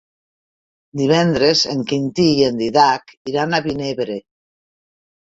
[1.01, 4.17] Divendres en Quintí i en Dídac iran a Vinebre.